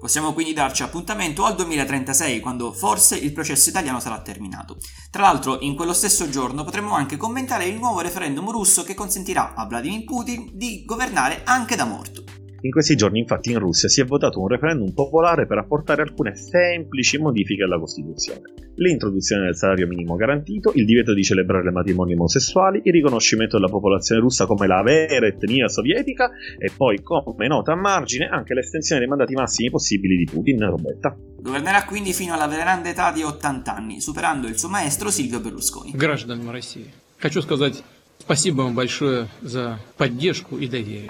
Possiamo 0.00 0.32
quindi 0.32 0.54
darci 0.54 0.82
appuntamento 0.82 1.44
al 1.44 1.54
2036, 1.54 2.40
quando 2.40 2.72
forse 2.72 3.16
il 3.16 3.32
processo 3.32 3.68
italiano 3.68 4.00
sarà 4.00 4.20
terminato. 4.22 4.78
Tra 5.10 5.22
l'altro, 5.22 5.60
in 5.60 5.74
quello 5.74 5.92
stesso 5.92 6.30
giorno 6.30 6.64
potremo 6.64 6.94
anche 6.94 7.18
commentare 7.18 7.66
il 7.66 7.76
nuovo 7.76 8.00
referendum 8.00 8.50
russo 8.50 8.82
che 8.82 8.94
consentirà 8.94 9.52
a 9.54 9.66
Vladimir 9.66 10.04
Putin 10.04 10.50
di 10.54 10.84
governare 10.86 11.42
anche 11.44 11.76
da 11.76 11.84
morto. 11.84 12.24
In 12.65 12.71
questi 12.71 12.95
giorni 12.95 13.19
infatti 13.19 13.51
in 13.51 13.59
Russia 13.59 13.87
si 13.87 14.01
è 14.01 14.05
votato 14.05 14.41
un 14.41 14.47
referendum 14.47 14.91
popolare 14.91 15.45
per 15.45 15.59
apportare 15.59 16.01
alcune 16.01 16.35
semplici 16.35 17.19
modifiche 17.19 17.63
alla 17.63 17.77
Costituzione. 17.77 18.41
L'introduzione 18.77 19.45
del 19.45 19.55
salario 19.55 19.85
minimo 19.85 20.15
garantito, 20.15 20.71
il 20.73 20.83
divieto 20.83 21.13
di 21.13 21.23
celebrare 21.23 21.69
matrimoni 21.69 22.13
omosessuali, 22.13 22.81
il 22.83 22.91
riconoscimento 22.91 23.57
della 23.57 23.69
popolazione 23.69 24.19
russa 24.19 24.47
come 24.47 24.65
la 24.65 24.81
vera 24.81 25.27
etnia 25.27 25.67
sovietica 25.67 26.31
e 26.57 26.71
poi, 26.75 27.03
come 27.03 27.47
nota 27.47 27.73
a 27.73 27.75
margine, 27.75 28.25
anche 28.25 28.55
l'estensione 28.55 28.99
dei 28.99 29.09
mandati 29.09 29.35
massimi 29.35 29.69
possibili 29.69 30.17
di 30.17 30.25
Putin, 30.25 30.67
Robetta. 30.67 31.15
Governerà 31.39 31.85
quindi 31.85 32.13
fino 32.13 32.33
alla 32.33 32.47
veneranda 32.47 32.89
età 32.89 33.11
di 33.11 33.21
80 33.21 33.75
anni, 33.75 34.01
superando 34.01 34.47
il 34.47 34.57
suo 34.57 34.69
maestro 34.69 35.11
Silvio 35.11 35.39
Berlusconi. 35.39 35.91
Гражданам 35.93 36.49
России, 36.49 36.91
хочу 37.19 37.41
сказать 37.41 37.83
спасибо 38.17 38.63
вам 38.63 38.73
большое 38.73 39.27
за 39.41 39.79
поддержку 39.97 40.57
и 40.57 40.67
доверие. 40.67 41.09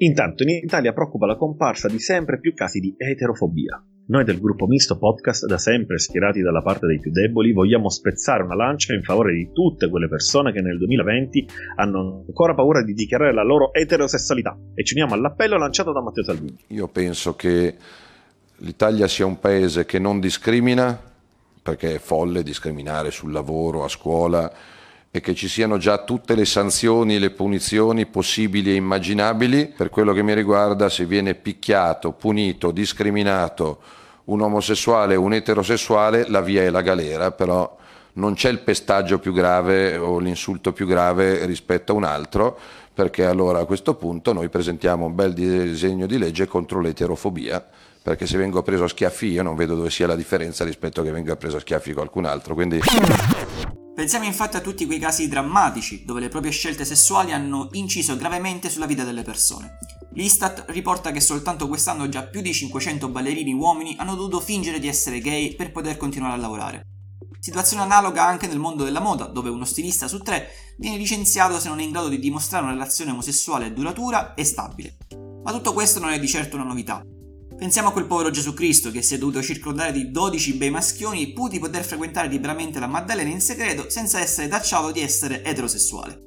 Intanto 0.00 0.44
in 0.44 0.50
Italia 0.50 0.92
preoccupa 0.92 1.26
la 1.26 1.36
comparsa 1.36 1.88
di 1.88 1.98
sempre 1.98 2.38
più 2.38 2.54
casi 2.54 2.78
di 2.78 2.94
eterofobia. 2.96 3.82
Noi 4.06 4.22
del 4.22 4.38
gruppo 4.38 4.66
Misto 4.66 4.96
Podcast, 4.96 5.44
da 5.46 5.58
sempre 5.58 5.98
schierati 5.98 6.40
dalla 6.40 6.62
parte 6.62 6.86
dei 6.86 7.00
più 7.00 7.10
deboli, 7.10 7.52
vogliamo 7.52 7.90
spezzare 7.90 8.44
una 8.44 8.54
lancia 8.54 8.94
in 8.94 9.02
favore 9.02 9.34
di 9.34 9.50
tutte 9.52 9.90
quelle 9.90 10.08
persone 10.08 10.52
che 10.52 10.60
nel 10.60 10.78
2020 10.78 11.48
hanno 11.76 12.24
ancora 12.28 12.54
paura 12.54 12.84
di 12.84 12.92
dichiarare 12.92 13.34
la 13.34 13.42
loro 13.42 13.74
eterosessualità 13.74 14.56
e 14.72 14.84
ci 14.84 14.94
uniamo 14.94 15.14
all'appello 15.14 15.58
lanciato 15.58 15.92
da 15.92 16.00
Matteo 16.00 16.22
Salvini. 16.22 16.56
Io 16.68 16.86
penso 16.86 17.34
che 17.34 17.74
l'Italia 18.58 19.08
sia 19.08 19.26
un 19.26 19.40
paese 19.40 19.84
che 19.84 19.98
non 19.98 20.20
discrimina, 20.20 20.96
perché 21.60 21.96
è 21.96 21.98
folle 21.98 22.44
discriminare 22.44 23.10
sul 23.10 23.32
lavoro, 23.32 23.82
a 23.82 23.88
scuola, 23.88 24.50
e 25.10 25.20
che 25.20 25.34
ci 25.34 25.48
siano 25.48 25.78
già 25.78 25.98
tutte 26.04 26.34
le 26.34 26.44
sanzioni 26.44 27.16
e 27.16 27.18
le 27.18 27.30
punizioni 27.30 28.06
possibili 28.06 28.72
e 28.72 28.74
immaginabili. 28.74 29.72
Per 29.76 29.88
quello 29.88 30.12
che 30.12 30.22
mi 30.22 30.34
riguarda, 30.34 30.88
se 30.88 31.06
viene 31.06 31.34
picchiato, 31.34 32.12
punito, 32.12 32.70
discriminato 32.70 33.80
un 34.24 34.42
omosessuale 34.42 35.16
o 35.16 35.22
un 35.22 35.32
eterosessuale, 35.32 36.28
la 36.28 36.42
via 36.42 36.62
è 36.62 36.70
la 36.70 36.82
galera, 36.82 37.30
però 37.32 37.76
non 38.14 38.34
c'è 38.34 38.50
il 38.50 38.58
pestaggio 38.58 39.18
più 39.18 39.32
grave 39.32 39.96
o 39.96 40.18
l'insulto 40.18 40.72
più 40.72 40.86
grave 40.86 41.46
rispetto 41.46 41.92
a 41.92 41.94
un 41.94 42.04
altro, 42.04 42.58
perché 42.92 43.24
allora 43.24 43.60
a 43.60 43.64
questo 43.64 43.94
punto 43.94 44.32
noi 44.32 44.48
presentiamo 44.48 45.06
un 45.06 45.14
bel 45.14 45.32
disegno 45.32 46.06
di 46.06 46.18
legge 46.18 46.46
contro 46.46 46.80
l'eterofobia, 46.80 47.64
perché 48.02 48.26
se 48.26 48.36
vengo 48.36 48.62
preso 48.62 48.84
a 48.84 48.88
schiaffi 48.88 49.28
io 49.28 49.42
non 49.42 49.54
vedo 49.54 49.74
dove 49.76 49.90
sia 49.90 50.06
la 50.06 50.16
differenza 50.16 50.64
rispetto 50.64 51.00
a 51.00 51.04
che 51.04 51.12
venga 51.12 51.36
preso 51.36 51.56
a 51.56 51.60
schiaffi 51.60 51.92
qualcun 51.94 52.24
altro. 52.24 52.54
Quindi... 52.54 52.80
Pensiamo 53.98 54.26
infatti 54.26 54.56
a 54.56 54.60
tutti 54.60 54.86
quei 54.86 55.00
casi 55.00 55.26
drammatici 55.26 56.04
dove 56.04 56.20
le 56.20 56.28
proprie 56.28 56.52
scelte 56.52 56.84
sessuali 56.84 57.32
hanno 57.32 57.68
inciso 57.72 58.16
gravemente 58.16 58.70
sulla 58.70 58.86
vita 58.86 59.02
delle 59.02 59.24
persone. 59.24 59.76
L'Istat 60.12 60.66
riporta 60.68 61.10
che 61.10 61.18
soltanto 61.18 61.66
quest'anno 61.66 62.08
già 62.08 62.22
più 62.22 62.40
di 62.40 62.52
500 62.52 63.08
ballerini 63.08 63.52
uomini 63.54 63.96
hanno 63.98 64.14
dovuto 64.14 64.38
fingere 64.38 64.78
di 64.78 64.86
essere 64.86 65.18
gay 65.18 65.56
per 65.56 65.72
poter 65.72 65.96
continuare 65.96 66.34
a 66.34 66.36
lavorare. 66.36 66.82
Situazione 67.40 67.82
analoga 67.82 68.24
anche 68.24 68.46
nel 68.46 68.60
mondo 68.60 68.84
della 68.84 69.00
moda, 69.00 69.24
dove 69.24 69.50
uno 69.50 69.64
stilista 69.64 70.06
su 70.06 70.18
tre 70.18 70.48
viene 70.76 70.96
licenziato 70.96 71.58
se 71.58 71.66
non 71.66 71.80
è 71.80 71.82
in 71.82 71.90
grado 71.90 72.06
di 72.06 72.20
dimostrare 72.20 72.62
una 72.62 72.74
relazione 72.74 73.10
omosessuale 73.10 73.72
duratura 73.72 74.34
e 74.34 74.44
stabile. 74.44 74.96
Ma 75.42 75.50
tutto 75.50 75.72
questo 75.72 75.98
non 75.98 76.10
è 76.10 76.20
di 76.20 76.28
certo 76.28 76.54
una 76.54 76.66
novità. 76.66 77.02
Pensiamo 77.58 77.88
a 77.88 77.92
quel 77.92 78.06
povero 78.06 78.30
Gesù 78.30 78.54
Cristo 78.54 78.92
che 78.92 79.02
si 79.02 79.16
è 79.16 79.18
dovuto 79.18 79.42
circondare 79.42 79.90
di 79.90 80.12
12 80.12 80.56
bei 80.56 80.70
maschioni 80.70 81.32
pur 81.32 81.50
di 81.50 81.58
poter 81.58 81.82
frequentare 81.82 82.28
liberamente 82.28 82.78
la 82.78 82.86
Maddalena 82.86 83.30
in 83.30 83.40
segreto 83.40 83.90
senza 83.90 84.20
essere 84.20 84.46
tacciato 84.46 84.92
di 84.92 85.00
essere 85.00 85.42
eterosessuale. 85.42 86.26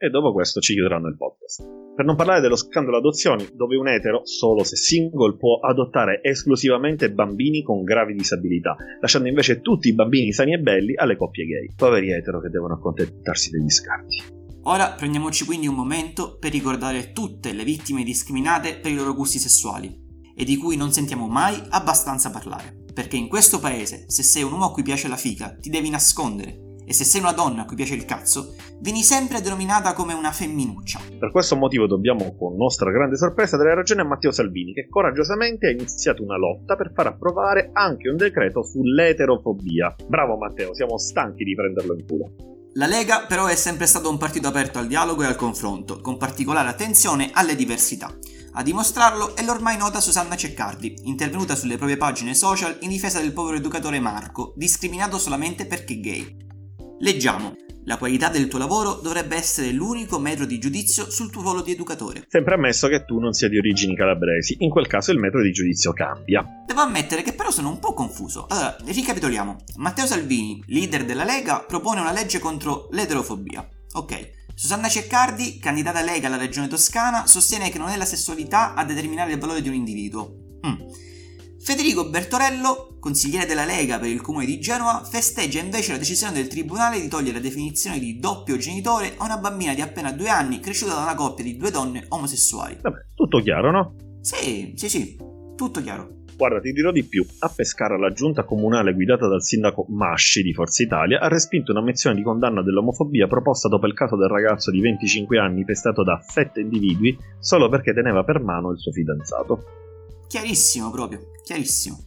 e 0.00 0.10
dopo 0.10 0.32
questo 0.32 0.60
ci 0.60 0.74
chiuderanno 0.74 1.08
il 1.08 1.16
podcast. 1.16 1.66
Per 1.96 2.04
non 2.04 2.14
parlare 2.14 2.40
dello 2.40 2.54
scandalo 2.54 2.98
adozioni, 2.98 3.48
dove 3.52 3.74
un 3.74 3.88
etero, 3.88 4.20
solo 4.26 4.62
se 4.62 4.76
single, 4.76 5.36
può 5.36 5.58
adottare 5.58 6.20
esclusivamente 6.22 7.10
bambini 7.10 7.64
con 7.64 7.82
gravi 7.82 8.14
disabilità, 8.14 8.76
lasciando 9.00 9.26
invece 9.26 9.60
tutti 9.60 9.88
i 9.88 9.94
bambini 9.94 10.32
sani 10.32 10.52
e 10.52 10.60
belli 10.60 10.94
alle 10.94 11.16
coppie 11.16 11.46
gay. 11.46 11.74
Poveri 11.74 12.12
etero 12.12 12.40
che 12.40 12.48
devono 12.48 12.74
accontentarsi 12.74 13.50
degli 13.50 13.70
scarti. 13.70 14.22
Ora 14.62 14.92
prendiamoci 14.92 15.44
quindi 15.44 15.66
un 15.66 15.74
momento 15.74 16.36
per 16.38 16.52
ricordare 16.52 17.10
tutte 17.10 17.52
le 17.52 17.64
vittime 17.64 18.04
discriminate 18.04 18.78
per 18.78 18.92
i 18.92 18.94
loro 18.94 19.14
gusti 19.14 19.40
sessuali 19.40 20.06
e 20.38 20.44
di 20.44 20.56
cui 20.56 20.76
non 20.76 20.92
sentiamo 20.92 21.26
mai 21.26 21.60
abbastanza 21.70 22.30
parlare. 22.30 22.84
Perché 22.94 23.16
in 23.16 23.26
questo 23.26 23.58
paese, 23.58 24.04
se 24.06 24.22
sei 24.22 24.44
un 24.44 24.52
uomo 24.52 24.66
a 24.66 24.70
cui 24.70 24.84
piace 24.84 25.08
la 25.08 25.16
fica, 25.16 25.56
ti 25.60 25.68
devi 25.68 25.90
nascondere 25.90 26.66
e 26.88 26.94
se 26.94 27.04
sei 27.04 27.20
una 27.20 27.32
donna 27.32 27.62
a 27.62 27.64
cui 27.66 27.76
piace 27.76 27.94
il 27.94 28.06
cazzo, 28.06 28.54
vieni 28.80 29.02
sempre 29.02 29.42
denominata 29.42 29.92
come 29.92 30.14
una 30.14 30.32
femminuccia. 30.32 31.00
Per 31.18 31.30
questo 31.30 31.54
motivo 31.54 31.86
dobbiamo, 31.86 32.34
con 32.34 32.56
nostra 32.56 32.90
grande 32.90 33.16
sorpresa, 33.16 33.58
dare 33.58 33.74
ragione 33.74 34.00
a 34.00 34.06
Matteo 34.06 34.30
Salvini, 34.30 34.72
che 34.72 34.88
coraggiosamente 34.88 35.66
ha 35.66 35.70
iniziato 35.70 36.22
una 36.22 36.38
lotta 36.38 36.76
per 36.76 36.92
far 36.94 37.08
approvare 37.08 37.70
anche 37.74 38.08
un 38.08 38.16
decreto 38.16 38.62
sull'eterofobia. 38.62 39.96
Bravo 40.06 40.38
Matteo, 40.38 40.72
siamo 40.72 40.96
stanchi 40.96 41.44
di 41.44 41.54
prenderlo 41.54 41.94
in 41.94 42.06
culo. 42.06 42.32
La 42.74 42.86
Lega 42.86 43.26
però 43.26 43.46
è 43.46 43.54
sempre 43.54 43.86
stato 43.86 44.08
un 44.08 44.16
partito 44.16 44.48
aperto 44.48 44.78
al 44.78 44.86
dialogo 44.86 45.22
e 45.22 45.26
al 45.26 45.36
confronto, 45.36 46.00
con 46.00 46.16
particolare 46.16 46.68
attenzione 46.68 47.28
alle 47.32 47.54
diversità. 47.54 48.16
A 48.58 48.62
dimostrarlo 48.64 49.36
è 49.36 49.44
l'ormai 49.44 49.76
nota 49.76 50.00
Susanna 50.00 50.34
Ceccardi, 50.34 51.02
intervenuta 51.04 51.54
sulle 51.54 51.76
proprie 51.76 51.96
pagine 51.96 52.34
social 52.34 52.76
in 52.80 52.88
difesa 52.88 53.20
del 53.20 53.32
povero 53.32 53.56
educatore 53.56 54.00
Marco, 54.00 54.52
discriminato 54.56 55.16
solamente 55.16 55.64
perché 55.64 56.00
gay. 56.00 56.36
Leggiamo. 56.98 57.54
La 57.84 57.98
qualità 57.98 58.28
del 58.28 58.48
tuo 58.48 58.58
lavoro 58.58 58.94
dovrebbe 58.94 59.36
essere 59.36 59.70
l'unico 59.70 60.18
metro 60.18 60.44
di 60.44 60.58
giudizio 60.58 61.08
sul 61.08 61.30
tuo 61.30 61.42
ruolo 61.42 61.62
di 61.62 61.70
educatore. 61.70 62.24
Sempre 62.26 62.54
ammesso 62.54 62.88
che 62.88 63.04
tu 63.04 63.20
non 63.20 63.32
sia 63.32 63.48
di 63.48 63.58
origini 63.58 63.94
calabresi, 63.94 64.56
in 64.58 64.70
quel 64.70 64.88
caso 64.88 65.12
il 65.12 65.20
metro 65.20 65.40
di 65.40 65.52
giudizio 65.52 65.92
cambia. 65.92 66.44
Devo 66.66 66.80
ammettere 66.80 67.22
che 67.22 67.34
però 67.34 67.52
sono 67.52 67.68
un 67.68 67.78
po' 67.78 67.94
confuso. 67.94 68.46
Allora, 68.48 68.76
ricapitoliamo. 68.84 69.56
Matteo 69.76 70.04
Salvini, 70.04 70.60
leader 70.66 71.04
della 71.04 71.22
Lega, 71.22 71.60
propone 71.60 72.00
una 72.00 72.10
legge 72.10 72.40
contro 72.40 72.88
l'eterofobia. 72.90 73.66
Ok. 73.92 74.36
Susanna 74.58 74.88
Ceccardi, 74.88 75.60
candidata 75.60 76.02
Lega 76.02 76.26
alla 76.26 76.36
regione 76.36 76.66
toscana, 76.66 77.28
sostiene 77.28 77.70
che 77.70 77.78
non 77.78 77.90
è 77.90 77.96
la 77.96 78.04
sessualità 78.04 78.74
a 78.74 78.84
determinare 78.84 79.30
il 79.30 79.38
valore 79.38 79.62
di 79.62 79.68
un 79.68 79.74
individuo. 79.74 80.34
Mm. 80.66 80.88
Federico 81.60 82.08
Bertorello, 82.08 82.96
consigliere 82.98 83.46
della 83.46 83.64
Lega 83.64 84.00
per 84.00 84.08
il 84.08 84.20
comune 84.20 84.46
di 84.46 84.58
Genova, 84.58 85.04
festeggia 85.04 85.60
invece 85.60 85.92
la 85.92 85.98
decisione 85.98 86.32
del 86.32 86.48
tribunale 86.48 87.00
di 87.00 87.06
togliere 87.06 87.36
la 87.36 87.40
definizione 87.40 88.00
di 88.00 88.18
doppio 88.18 88.56
genitore 88.56 89.14
a 89.16 89.26
una 89.26 89.38
bambina 89.38 89.74
di 89.74 89.80
appena 89.80 90.10
due 90.10 90.28
anni 90.28 90.58
cresciuta 90.58 90.94
da 90.94 91.02
una 91.02 91.14
coppia 91.14 91.44
di 91.44 91.56
due 91.56 91.70
donne 91.70 92.06
omosessuali. 92.08 92.78
Vabbè, 92.82 92.98
tutto 93.14 93.40
chiaro, 93.40 93.70
no? 93.70 93.94
Sì, 94.22 94.72
sì, 94.74 94.88
sì, 94.88 95.16
tutto 95.54 95.80
chiaro. 95.80 96.17
Guarda, 96.38 96.60
ti 96.60 96.70
dirò 96.70 96.92
di 96.92 97.02
più. 97.02 97.26
A 97.40 97.52
Pescara 97.52 97.98
la 97.98 98.12
giunta 98.12 98.44
comunale 98.44 98.94
guidata 98.94 99.26
dal 99.26 99.42
sindaco 99.42 99.86
Masci 99.88 100.42
di 100.42 100.54
Forza 100.54 100.84
Italia 100.84 101.18
ha 101.18 101.26
respinto 101.26 101.72
una 101.72 101.82
mozione 101.82 102.14
di 102.14 102.22
condanna 102.22 102.62
dell'omofobia 102.62 103.26
proposta 103.26 103.66
dopo 103.66 103.88
il 103.88 103.92
caso 103.92 104.16
del 104.16 104.28
ragazzo 104.28 104.70
di 104.70 104.80
25 104.80 105.36
anni 105.36 105.64
pestato 105.64 106.04
da 106.04 106.20
sette 106.22 106.60
individui 106.60 107.18
solo 107.40 107.68
perché 107.68 107.92
teneva 107.92 108.22
per 108.22 108.40
mano 108.40 108.70
il 108.70 108.78
suo 108.78 108.92
fidanzato. 108.92 109.64
Chiarissimo 110.28 110.92
proprio, 110.92 111.22
chiarissimo. 111.42 112.06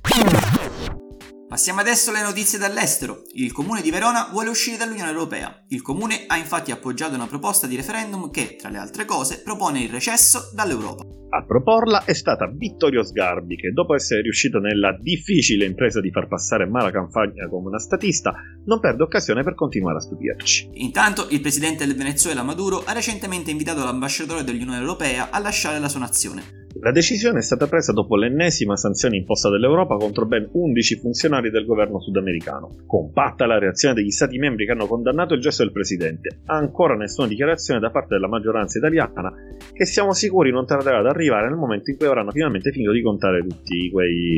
Passiamo 1.50 1.82
adesso 1.82 2.12
alle 2.12 2.22
notizie 2.22 2.58
dall'estero. 2.58 3.24
Il 3.34 3.52
comune 3.52 3.82
di 3.82 3.92
Verona 3.92 4.30
vuole 4.32 4.48
uscire 4.48 4.78
dall'Unione 4.78 5.10
Europea. 5.10 5.66
Il 5.68 5.82
comune 5.82 6.24
ha 6.28 6.38
infatti 6.38 6.72
appoggiato 6.72 7.16
una 7.16 7.28
proposta 7.28 7.68
di 7.68 7.76
referendum 7.76 8.32
che, 8.32 8.56
tra 8.56 8.70
le 8.70 8.78
altre 8.78 9.04
cose, 9.04 9.42
propone 9.42 9.82
il 9.82 9.90
recesso 9.90 10.52
dall'Europa. 10.56 11.11
A 11.34 11.46
proporla 11.46 12.04
è 12.04 12.12
stata 12.12 12.46
Vittorio 12.46 13.04
Sgarbi, 13.04 13.56
che 13.56 13.72
dopo 13.72 13.96
essere 13.96 14.22
riuscito 14.22 14.60
nella 14.60 14.98
difficile 15.00 15.64
impresa 15.64 16.02
di 16.02 16.12
far 16.12 16.28
passare 16.28 16.66
Mara 16.66 16.92
Campagna 16.92 17.48
come 17.48 17.70
una 17.70 17.80
statista, 17.80 18.34
non 18.66 18.82
perde 18.82 19.04
occasione 19.04 19.42
per 19.42 19.56
continuare 19.56 19.96
a 19.96 20.02
stupirci. 20.02 20.72
Intanto, 20.74 21.28
il 21.30 21.40
presidente 21.40 21.86
del 21.86 21.96
Venezuela 21.96 22.44
Maduro 22.44 22.84
ha 22.86 22.92
recentemente 22.92 23.50
invitato 23.50 23.82
l'ambasciatore 23.82 24.44
dell'Unione 24.44 24.80
Europea 24.80 25.30
a 25.32 25.40
lasciare 25.40 25.80
la 25.80 25.88
sua 25.88 26.02
nazione. 26.02 26.60
La 26.80 26.92
decisione 26.92 27.40
è 27.40 27.42
stata 27.42 27.68
presa 27.68 27.92
dopo 27.92 28.16
l'ennesima 28.16 28.78
sanzione 28.78 29.18
imposta 29.18 29.50
dall'Europa 29.50 29.98
contro 29.98 30.26
ben 30.26 30.48
11 30.52 31.00
funzionari 31.00 31.50
del 31.50 31.66
governo 31.66 32.00
sudamericano. 32.00 32.70
Compatta 32.88 33.46
la 33.46 33.60
reazione 33.60 33.96
degli 33.96 34.10
Stati 34.10 34.38
membri 34.38 34.66
che 34.66 34.72
hanno 34.72 34.88
condannato 34.88 35.34
il 35.34 35.42
gesto 35.42 35.64
del 35.64 35.74
presidente. 35.74 36.40
Ancora 36.46 36.96
nessuna 36.96 37.28
dichiarazione 37.28 37.82
da 37.82 37.92
parte 37.92 38.14
della 38.14 38.30
maggioranza 38.30 38.78
italiana 38.78 39.34
che 39.82 39.88
siamo 39.88 40.14
sicuri 40.14 40.52
non 40.52 40.68
tarderà 40.68 41.00
ad 41.00 41.08
arrivare 41.08 41.48
nel 41.48 41.58
momento 41.58 41.90
in 41.90 41.98
cui 41.98 42.06
avranno 42.06 42.30
finalmente 42.30 42.72
finito 42.72 42.92
di 42.92 43.02
contare 43.02 43.42
tutti 43.42 43.90
quei... 43.90 44.38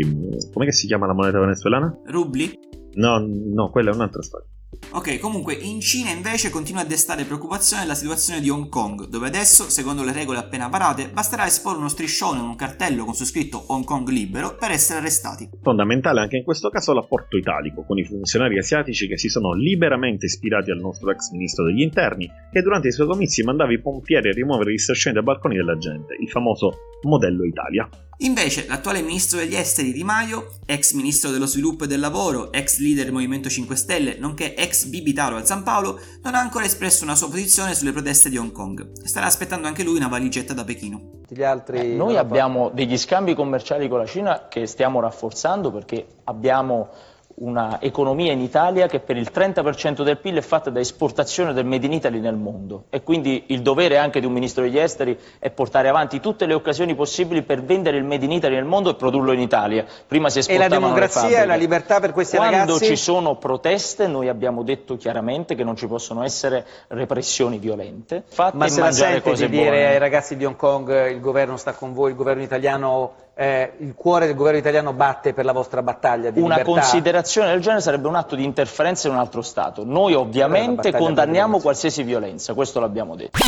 come 0.53 0.71
si 0.71 0.87
chiama 0.87 1.05
la 1.05 1.13
moneta 1.13 1.37
venezuelana? 1.37 1.99
Rubli? 2.05 2.49
No, 2.93 3.17
no, 3.19 3.69
quella 3.69 3.91
è 3.91 3.93
un'altra 3.93 4.21
storia. 4.21 4.47
Ok, 4.91 5.19
comunque 5.19 5.53
in 5.53 5.81
Cina 5.81 6.09
invece 6.09 6.49
continua 6.49 6.81
a 6.81 6.85
destare 6.85 7.23
preoccupazione 7.23 7.85
la 7.85 7.95
situazione 7.95 8.39
di 8.39 8.49
Hong 8.49 8.69
Kong, 8.69 9.07
dove 9.07 9.27
adesso, 9.27 9.69
secondo 9.69 10.03
le 10.03 10.13
regole 10.13 10.37
appena 10.37 10.67
varate, 10.67 11.09
basterà 11.09 11.45
esporre 11.45 11.77
uno 11.77 11.89
striscione 11.89 12.39
o 12.39 12.43
un 12.43 12.55
cartello 12.55 13.05
con 13.05 13.13
su 13.13 13.25
scritto 13.25 13.63
Hong 13.67 13.83
Kong 13.83 14.07
libero 14.09 14.55
per 14.55 14.71
essere 14.71 14.99
arrestati. 14.99 15.49
Fondamentale 15.61 16.21
anche 16.21 16.37
in 16.37 16.43
questo 16.43 16.69
caso 16.69 16.93
l'apporto 16.93 17.37
italico, 17.37 17.83
con 17.83 17.97
i 17.97 18.05
funzionari 18.05 18.57
asiatici 18.57 19.07
che 19.07 19.17
si 19.17 19.29
sono 19.29 19.53
liberamente 19.53 20.25
ispirati 20.25 20.71
al 20.71 20.79
nostro 20.79 21.11
ex 21.11 21.31
ministro 21.31 21.65
degli 21.65 21.81
interni, 21.81 22.29
che 22.51 22.61
durante 22.61 22.89
i 22.89 22.91
suoi 22.91 23.07
comizi 23.07 23.43
mandava 23.43 23.73
i 23.73 23.81
pompieri 23.81 24.29
a 24.29 24.33
rimuovere 24.33 24.71
gli 24.71 24.77
striscioni 24.77 25.15
dai 25.15 25.23
balconi 25.23 25.55
della 25.55 25.77
gente, 25.77 26.15
il 26.19 26.29
famoso 26.29 26.71
modello 27.03 27.43
Italia. 27.45 27.89
Invece, 28.17 28.67
l'attuale 28.67 29.01
ministro 29.01 29.39
degli 29.39 29.55
esteri 29.55 29.91
Di 29.91 30.03
Maio, 30.03 30.59
ex 30.65 30.93
ministro 30.93 31.31
dello 31.31 31.45
sviluppo 31.45 31.83
e 31.83 31.87
del 31.87 31.99
lavoro, 31.99 32.51
ex 32.51 32.77
leader 32.77 33.05
del 33.05 33.13
Movimento 33.13 33.49
5 33.49 33.75
Stelle, 33.75 34.17
nonché 34.17 34.55
ex 34.55 34.85
bibitaro 34.85 35.35
al 35.35 35.45
San 35.45 35.63
Paolo, 35.63 35.99
non 36.21 36.35
ha 36.35 36.39
ancora 36.39 36.65
espresso 36.65 37.03
una 37.03 37.15
sua 37.15 37.29
posizione 37.29 37.73
sulle 37.73 37.91
proteste 37.91 38.29
di 38.29 38.37
Hong 38.37 38.51
Kong. 38.51 39.03
Starà 39.03 39.25
aspettando 39.25 39.67
anche 39.67 39.83
lui 39.83 39.97
una 39.97 40.07
valigetta 40.07 40.53
da 40.53 40.63
Pechino. 40.63 41.21
Eh, 41.29 41.95
noi 41.95 42.15
abbiamo 42.15 42.69
degli 42.69 42.97
scambi 42.97 43.33
commerciali 43.33 43.87
con 43.87 43.97
la 43.97 44.05
Cina 44.05 44.47
che 44.47 44.67
stiamo 44.67 44.99
rafforzando 44.99 45.71
perché 45.71 46.05
abbiamo 46.25 46.89
una 47.35 47.81
economia 47.81 48.31
in 48.31 48.41
Italia 48.41 48.87
che 48.87 48.99
per 48.99 49.17
il 49.17 49.29
30% 49.33 50.03
del 50.03 50.17
PIL 50.17 50.37
è 50.37 50.41
fatta 50.41 50.69
da 50.69 50.79
esportazione 50.79 51.53
del 51.53 51.65
Made 51.65 51.85
in 51.85 51.93
Italy 51.93 52.19
nel 52.19 52.35
mondo 52.35 52.85
e 52.89 53.01
quindi 53.01 53.45
il 53.47 53.61
dovere 53.61 53.97
anche 53.97 54.19
di 54.19 54.25
un 54.25 54.33
Ministro 54.33 54.63
degli 54.63 54.77
Esteri 54.77 55.17
è 55.39 55.49
portare 55.49 55.87
avanti 55.89 56.19
tutte 56.19 56.45
le 56.45 56.53
occasioni 56.53 56.93
possibili 56.95 57.41
per 57.41 57.63
vendere 57.63 57.97
il 57.97 58.03
Made 58.03 58.25
in 58.25 58.31
Italy 58.31 58.55
nel 58.55 58.65
mondo 58.65 58.91
e 58.91 58.95
produrlo 58.95 59.31
in 59.31 59.39
Italia. 59.39 59.85
Prima 60.07 60.29
si 60.29 60.39
e 60.39 60.57
la 60.57 60.67
democrazia 60.67 61.41
e 61.41 61.45
la 61.45 61.55
libertà 61.55 61.99
per 61.99 62.11
questi 62.11 62.35
Quando 62.35 62.57
ragazzi? 62.57 62.85
ci 62.85 62.95
sono 62.95 63.35
proteste 63.37 64.07
noi 64.07 64.29
abbiamo 64.29 64.63
detto 64.63 64.95
chiaramente 64.95 65.55
che 65.55 65.63
non 65.63 65.75
ci 65.75 65.87
possono 65.87 66.23
essere 66.23 66.65
repressioni 66.89 67.57
violente. 67.57 68.23
Fatte 68.27 68.57
Ma 68.57 68.67
se 68.67 68.79
la 68.79 68.91
sente 68.91 69.33
di 69.33 69.49
dire 69.49 69.69
buone. 69.69 69.87
ai 69.87 69.97
ragazzi 69.97 70.37
di 70.37 70.45
Hong 70.45 70.55
Kong 70.55 71.09
il 71.09 71.19
governo 71.19 71.57
sta 71.57 71.73
con 71.73 71.93
voi, 71.93 72.11
il 72.11 72.15
governo 72.15 72.43
italiano, 72.43 73.13
eh, 73.35 73.73
il 73.79 73.93
cuore 73.95 74.27
del 74.27 74.35
governo 74.35 74.59
italiano 74.59 74.93
batte 74.93 75.33
per 75.33 75.45
la 75.45 75.53
vostra 75.53 75.81
battaglia 75.81 76.29
di 76.29 76.39
Una 76.39 76.57
libertà? 76.57 76.81
considerazione 76.81 77.49
del 77.49 77.61
genere 77.61 77.81
sarebbe 77.81 78.07
un 78.07 78.15
atto 78.15 78.35
di 78.35 78.43
interferenza 78.43 79.07
in 79.07 79.13
un 79.13 79.19
altro 79.19 79.41
Stato. 79.41 79.83
Noi 79.83 80.13
ovviamente 80.13 80.91
condanniamo 80.91 81.59
qualsiasi 81.59 82.03
violenza, 82.03 82.53
questo 82.53 82.79
l'abbiamo 82.79 83.15
detto. 83.15 83.39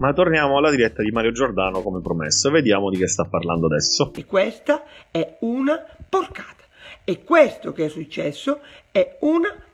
Ma 0.00 0.12
torniamo 0.12 0.58
alla 0.58 0.70
diretta 0.70 1.02
di 1.02 1.10
Mario 1.10 1.32
Giordano 1.32 1.82
come 1.82 2.00
promesso, 2.00 2.50
vediamo 2.50 2.90
di 2.90 2.98
che 2.98 3.08
sta 3.08 3.24
parlando 3.24 3.66
adesso. 3.66 4.12
E 4.14 4.24
questa 4.26 4.82
è 5.10 5.36
una 5.40 5.82
porcata. 6.08 6.56
E 7.04 7.24
questo 7.24 7.72
che 7.72 7.86
è 7.86 7.88
successo 7.88 8.60
è 8.92 9.16
una 9.20 9.48
porcata. 9.48 9.66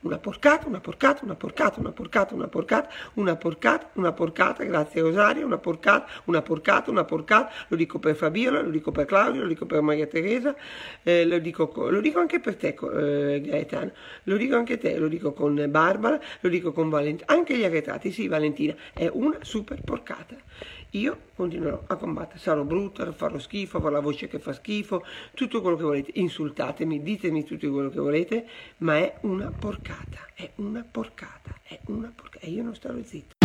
Una 0.00 0.18
porcata, 0.18 0.66
una 0.66 0.80
porcata, 0.80 1.20
una 1.22 1.34
porcata, 1.34 1.80
una 1.80 1.92
porcata, 1.92 2.34
una 2.34 2.48
porcata, 2.48 2.88
una 3.14 3.36
porcata, 3.36 3.90
una 3.94 4.12
porcata, 4.12 4.64
grazie 4.64 5.02
Rosario, 5.02 5.44
una 5.44 5.58
porcata, 5.58 6.06
una 6.24 6.40
porcata, 6.40 6.90
una 6.90 7.04
porcata, 7.04 7.52
lo 7.68 7.76
dico 7.76 7.98
per 7.98 8.16
Fabiola, 8.16 8.62
lo 8.62 8.70
dico 8.70 8.92
per 8.92 9.04
Claudio, 9.04 9.42
lo 9.42 9.48
dico 9.48 9.66
per 9.66 9.82
Maria 9.82 10.06
Teresa, 10.06 10.56
eh, 11.02 11.26
lo, 11.26 11.38
dico, 11.38 11.68
co- 11.68 11.90
lo 11.90 12.00
dico 12.00 12.18
anche 12.18 12.40
per 12.40 12.56
te 12.56 12.68
eh, 12.68 13.40
Gaetano, 13.42 13.92
lo 14.22 14.36
dico 14.38 14.56
anche 14.56 14.78
te, 14.78 14.96
lo 14.96 15.08
dico 15.08 15.34
con 15.34 15.62
Barbara, 15.68 16.18
lo 16.40 16.48
dico 16.48 16.72
con 16.72 16.88
Valentina, 16.88 17.30
anche 17.30 17.56
gli 17.56 17.64
arretrati, 17.64 18.10
sì 18.10 18.28
Valentina, 18.28 18.74
è 18.94 19.10
una 19.12 19.36
super 19.42 19.82
porcata. 19.82 20.34
Io 20.90 21.18
continuerò 21.34 21.84
a 21.86 21.96
combattere, 21.96 22.38
sarò 22.38 22.62
brutta, 22.62 23.10
farò 23.12 23.38
schifo, 23.38 23.80
farò 23.80 23.92
la 23.92 24.00
voce 24.00 24.28
che 24.28 24.38
fa 24.38 24.52
schifo, 24.52 25.04
tutto 25.34 25.60
quello 25.60 25.76
che 25.76 25.82
volete, 25.82 26.10
insultatemi, 26.14 27.02
ditemi 27.02 27.44
tutto 27.44 27.70
quello 27.70 27.90
che 27.90 28.00
volete, 28.00 28.46
ma 28.78 28.96
è 28.96 29.18
una 29.22 29.50
porcata, 29.50 30.18
è 30.34 30.50
una 30.56 30.86
porcata, 30.88 31.58
è 31.62 31.80
una 31.86 32.12
porcata, 32.14 32.46
e 32.46 32.50
io 32.50 32.62
non 32.62 32.74
starò 32.74 32.98
zitto. 33.02 33.35